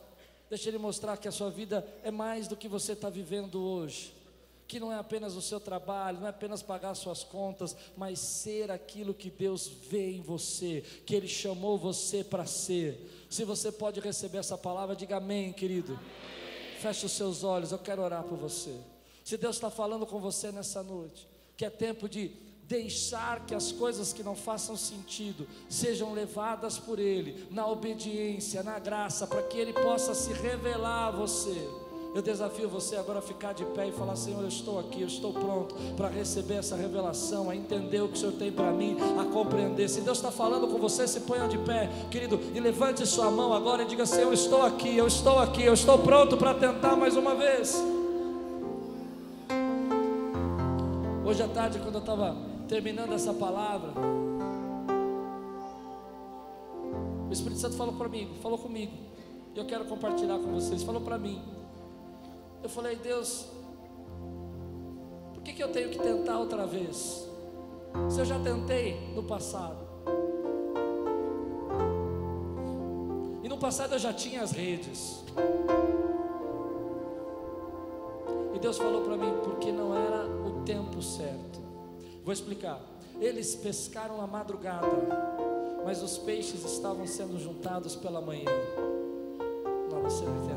[0.50, 4.15] deixa Ele mostrar que a sua vida é mais do que você está vivendo hoje
[4.66, 8.70] que não é apenas o seu trabalho, não é apenas pagar suas contas, mas ser
[8.70, 13.26] aquilo que Deus vê em você, que Ele chamou você para ser.
[13.30, 15.92] Se você pode receber essa palavra, diga amém, querido.
[15.92, 16.80] Amém.
[16.80, 18.76] Feche os seus olhos, eu quero orar por você.
[19.24, 21.26] Se Deus está falando com você nessa noite,
[21.56, 22.28] que é tempo de
[22.64, 28.78] deixar que as coisas que não façam sentido sejam levadas por Ele, na obediência, na
[28.78, 31.85] graça, para que Ele possa se revelar a você.
[32.14, 35.06] Eu desafio você agora a ficar de pé e falar: Senhor, eu estou aqui, eu
[35.06, 38.96] estou pronto para receber essa revelação, a entender o que o Senhor tem para mim,
[39.20, 39.88] a compreender.
[39.88, 43.52] Se Deus está falando com você, se ponha de pé, querido, e levante sua mão
[43.52, 46.96] agora e diga: Senhor, eu estou aqui, eu estou aqui, eu estou pronto para tentar
[46.96, 47.76] mais uma vez.
[51.24, 52.36] Hoje à tarde, quando eu estava
[52.68, 53.92] terminando essa palavra,
[57.28, 58.92] o Espírito Santo falou para mim, falou comigo.
[59.54, 60.82] E eu quero compartilhar com vocês.
[60.82, 61.55] Falou para mim.
[62.62, 63.46] Eu falei, Deus,
[65.34, 67.28] por que, que eu tenho que tentar outra vez?
[68.10, 69.86] Se eu já tentei no passado.
[73.42, 75.22] E no passado eu já tinha as redes.
[78.54, 81.60] E Deus falou para mim, porque não era o tempo certo.
[82.24, 82.80] Vou explicar.
[83.20, 84.88] Eles pescaram a madrugada,
[85.84, 88.50] mas os peixes estavam sendo juntados pela manhã.
[89.90, 90.55] Não, você não entendeu.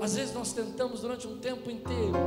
[0.00, 2.18] Às vezes nós tentamos durante um tempo inteiro,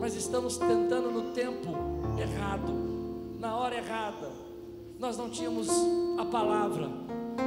[0.00, 1.70] mas estamos tentando no tempo
[2.18, 2.72] errado,
[3.38, 4.32] na hora errada.
[4.98, 5.68] Nós não tínhamos
[6.18, 6.90] a palavra,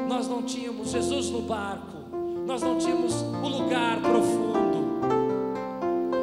[0.07, 1.97] nós não tínhamos Jesus no barco,
[2.45, 4.77] nós não tínhamos o lugar profundo.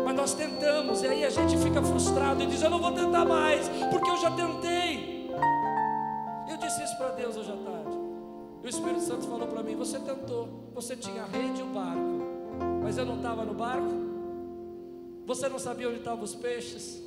[0.07, 3.27] Mas nós tentamos, e aí a gente fica frustrado e diz: Eu não vou tentar
[3.27, 5.31] mais, porque eu já tentei.
[6.49, 7.99] Eu disse isso para Deus hoje à tarde.
[8.63, 11.67] E o Espírito Santo falou para mim: Você tentou, você tinha a rede e o
[11.67, 12.34] barco,
[12.83, 13.89] mas eu não estava no barco.
[15.27, 17.03] Você não sabia onde estavam os peixes.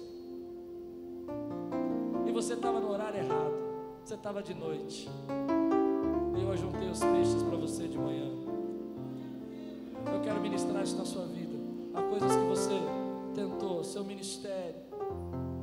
[2.26, 3.54] E você estava no horário errado.
[4.04, 5.10] Você estava de noite.
[6.38, 8.32] E eu ajuntei os peixes para você de manhã.
[10.14, 11.56] Eu quero ministrar isso na sua vida.
[11.94, 12.80] Há coisas que você
[13.36, 14.76] tentou, seu ministério,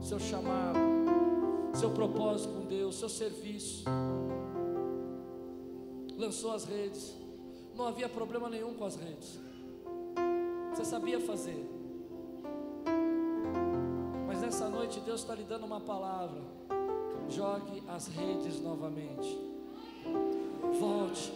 [0.01, 0.79] seu chamado,
[1.73, 3.85] seu propósito com Deus, seu serviço.
[6.17, 7.15] Lançou as redes.
[7.77, 9.44] Não havia problema nenhum com as redes.
[10.75, 11.71] Você sabia fazer.
[14.27, 16.43] Mas nessa noite Deus está lhe dando uma palavra.
[17.29, 19.39] Jogue as redes novamente.
[20.81, 21.33] Volte,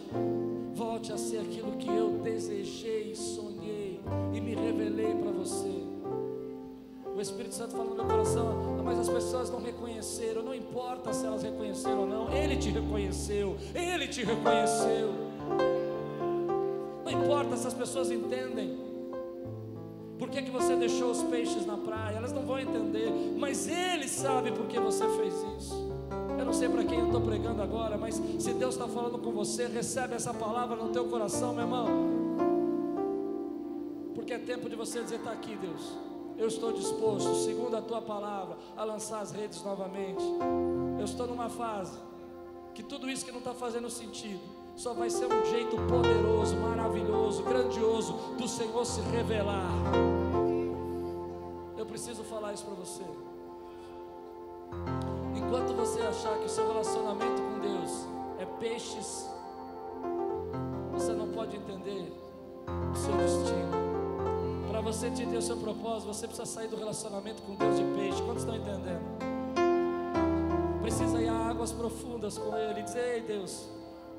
[0.73, 4.01] volte a ser aquilo que eu desejei, sonhei
[4.33, 5.83] e me revelei para você.
[7.15, 11.25] O Espírito Santo falou no meu coração, mas as pessoas não reconheceram, não importa se
[11.25, 15.13] elas reconheceram ou não, Ele te reconheceu, Ele te reconheceu.
[17.05, 18.88] Não importa se as pessoas entendem,
[20.19, 22.17] por que, que você deixou os peixes na praia?
[22.17, 25.73] Elas não vão entender, mas Ele sabe por que você fez isso.
[26.37, 29.31] Eu não sei para quem eu estou pregando agora, mas se Deus está falando com
[29.31, 31.87] você, recebe essa palavra no teu coração, meu irmão.
[34.13, 35.97] Porque é tempo de você dizer: está aqui, Deus.
[36.37, 40.23] Eu estou disposto, segundo a tua palavra, a lançar as redes novamente.
[40.97, 41.97] Eu estou numa fase
[42.73, 44.39] que tudo isso que não está fazendo sentido,
[44.79, 49.69] só vai ser um jeito poderoso, maravilhoso, grandioso do Senhor se revelar.
[51.77, 53.03] Eu preciso falar isso para você.
[55.35, 58.07] Enquanto você achar que o seu relacionamento com Deus
[58.39, 59.29] é peixes,
[60.93, 62.13] você não pode entender
[62.93, 63.71] o seu destino.
[64.69, 68.21] Para você entender o seu propósito, você precisa sair do relacionamento com Deus de peixe.
[68.21, 69.01] Quantos estão entendendo?
[70.81, 73.67] Precisa ir a águas profundas com Ele e dizer: Ei Deus,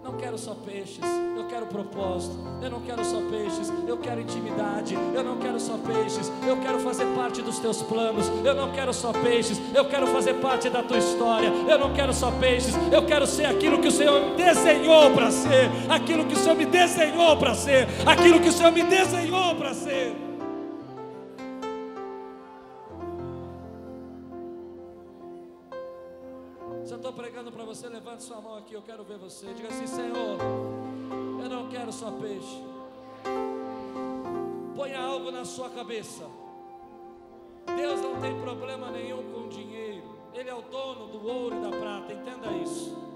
[0.02, 1.04] não quero só peixes,
[1.36, 2.34] eu quero propósito.
[2.62, 4.94] Eu não quero só peixes, eu quero intimidade.
[4.94, 8.26] Eu não quero só peixes, eu quero fazer parte dos teus planos.
[8.44, 11.48] Eu não quero só peixes, eu quero fazer parte da tua história.
[11.68, 15.30] Eu não quero só peixes, eu quero ser aquilo que o Senhor me desenhou para
[15.30, 19.54] ser, aquilo que o Senhor me desenhou para ser, aquilo que o Senhor me desenhou
[19.54, 20.29] para ser.
[27.80, 29.54] Você, levante sua mão aqui, eu quero ver você.
[29.54, 30.38] Diga assim: Senhor,
[31.42, 32.62] eu não quero só peixe.
[34.76, 36.26] Ponha algo na sua cabeça.
[37.74, 40.14] Deus não tem problema nenhum com dinheiro.
[40.34, 43.09] Ele é o dono do ouro e da prata, entenda isso.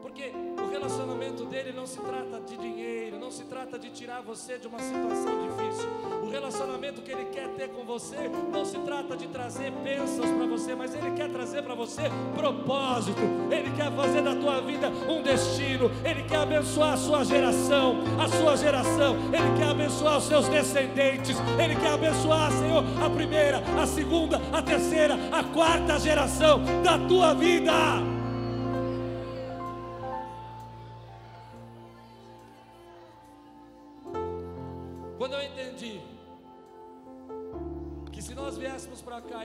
[0.00, 0.32] Porque
[0.62, 4.66] o relacionamento dele não se trata de dinheiro, não se trata de tirar você de
[4.66, 5.88] uma situação difícil.
[6.22, 8.16] O relacionamento que ele quer ter com você
[8.52, 12.02] não se trata de trazer bênçãos para você, mas ele quer trazer para você
[12.34, 13.20] propósito.
[13.50, 15.90] Ele quer fazer da tua vida um destino.
[16.04, 19.16] Ele quer abençoar a sua geração, a sua geração.
[19.32, 21.36] Ele quer abençoar os seus descendentes.
[21.62, 27.34] Ele quer abençoar, Senhor, a primeira, a segunda, a terceira, a quarta geração da tua
[27.34, 27.72] vida.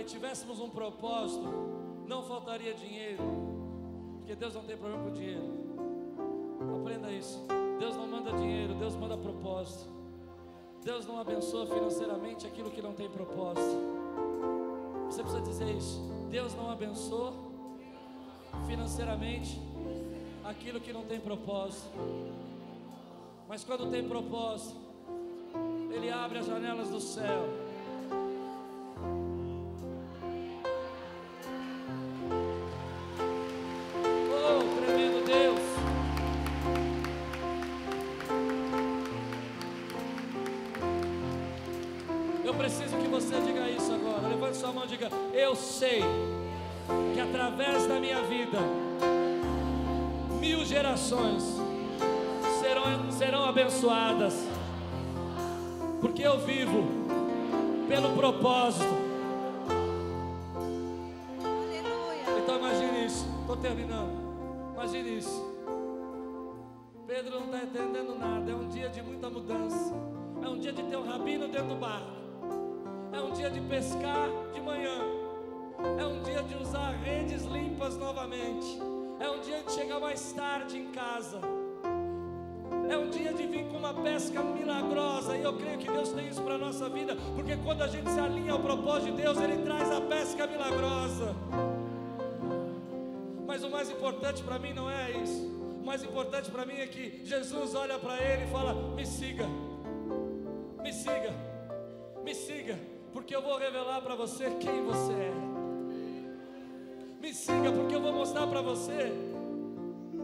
[0.04, 1.47] E tivéssemos um propósito,
[2.06, 3.24] não faltaria dinheiro,
[4.18, 5.64] porque Deus não tem problema com dinheiro.
[6.82, 7.39] Aprenda isso.
[7.80, 9.89] Deus não manda dinheiro, Deus manda propósito.
[10.84, 13.78] Deus não abençoa financeiramente aquilo que não tem propósito.
[15.06, 16.01] Você precisa dizer isso.
[16.30, 17.34] Deus não abençoa
[18.68, 19.62] financeiramente
[20.43, 21.88] aquilo que não tem propósito.
[23.47, 24.76] Mas quando tem propósito,
[25.91, 27.62] ele abre as janelas do céu.
[45.04, 46.01] Diga: Eu sei
[47.14, 48.60] que através da minha vida,
[50.39, 51.43] mil gerações
[52.60, 54.47] serão, serão abençoadas
[56.01, 56.84] porque eu vivo
[57.88, 58.86] pelo propósito.
[61.39, 62.39] Aleluia.
[62.41, 64.24] Então imagine isso, estou terminando.
[64.74, 65.54] Imagine isso.
[67.08, 68.51] Pedro não está entendendo nada.
[68.51, 69.93] É um dia de muita mudança.
[70.43, 72.12] É um dia de ter um rabino dentro do barco.
[73.14, 74.97] É um dia de pescar de manhã.
[75.99, 78.80] É um dia de usar redes limpas novamente.
[79.20, 81.39] É um dia de chegar mais tarde em casa.
[82.89, 85.38] É um dia de vir com uma pesca milagrosa.
[85.38, 87.16] E eu creio que Deus tem isso para a nossa vida.
[87.36, 91.36] Porque quando a gente se alinha ao propósito de Deus, Ele traz a pesca milagrosa.
[93.45, 95.53] Mas o mais importante para mim não é isso.
[95.80, 99.45] O mais importante para mim é que Jesus olha para ele e fala: Me siga,
[100.82, 101.34] me siga,
[103.24, 105.34] porque eu vou revelar para você quem você é.
[107.21, 109.13] Me siga, porque eu vou mostrar para você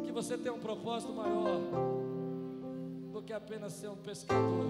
[0.03, 1.61] que você tem um propósito maior
[3.13, 4.65] do que apenas ser um pescador.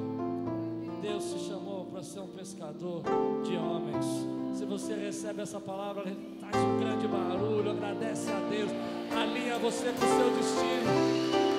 [1.02, 3.02] Deus te chamou para ser um pescador
[3.44, 4.06] de homens.
[4.54, 6.04] Se você recebe essa palavra,
[6.40, 8.70] faz um grande barulho, agradece a Deus,
[9.12, 11.59] alinha você com o seu destino.